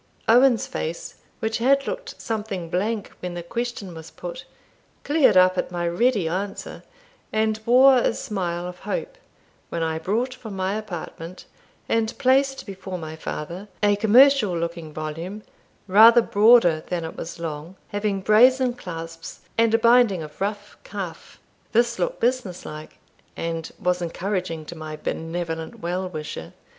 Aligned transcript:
Owen's 0.27 0.65
face, 0.65 1.17
which 1.41 1.59
had 1.59 1.85
looked 1.85 2.19
something 2.19 2.71
blank 2.71 3.11
when 3.19 3.35
the 3.35 3.43
question 3.43 3.93
was 3.93 4.09
put, 4.09 4.45
cleared 5.03 5.37
up 5.37 5.59
at 5.59 5.71
my 5.71 5.87
ready 5.87 6.27
answer, 6.27 6.81
and 7.31 7.59
wore 7.67 7.97
a 7.99 8.15
smile 8.15 8.65
of 8.65 8.79
hope, 8.79 9.15
when 9.69 9.83
I 9.83 9.99
brought 9.99 10.33
from 10.33 10.55
my 10.55 10.73
apartment, 10.73 11.45
and 11.87 12.17
placed 12.17 12.65
before 12.65 12.97
my 12.97 13.15
father, 13.15 13.67
a 13.83 13.95
commercial 13.95 14.57
looking 14.57 14.91
volume, 14.91 15.43
rather 15.87 16.23
broader 16.23 16.83
than 16.87 17.05
it 17.05 17.15
was 17.15 17.37
long, 17.37 17.75
having 17.89 18.21
brazen 18.21 18.73
clasps 18.73 19.41
and 19.55 19.71
a 19.75 19.77
binding 19.77 20.23
of 20.23 20.41
rough 20.41 20.77
calf. 20.83 21.39
This 21.73 21.99
looked 21.99 22.19
business 22.19 22.65
like, 22.65 22.97
and 23.37 23.71
was 23.77 24.01
encouraging 24.01 24.65
to 24.65 24.75
my 24.75 24.95
benevolent 24.97 25.79
well 25.81 26.09
wisher. 26.09 26.53